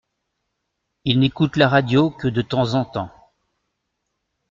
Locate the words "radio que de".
1.69-2.41